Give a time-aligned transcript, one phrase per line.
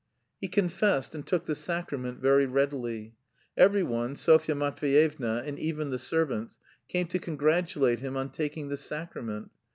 [0.39, 3.13] He confessed and took the sacrament very readily.
[3.55, 8.77] Every one, Sofya Matveyevna, and even the servants, came to congratulate him on taking the
[8.77, 9.51] sacrament.